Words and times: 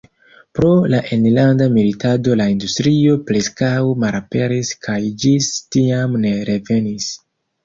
Pro 0.59 0.69
la 0.93 1.01
enlanda 1.17 1.67
militado 1.75 2.37
la 2.39 2.47
industrio 2.53 3.19
preskaŭ 3.27 3.75
malaperis 4.05 4.73
kaj 4.87 4.97
ĝis 5.27 5.51
tiam 5.77 6.19
ne 6.27 6.35
revenis. 6.51 7.13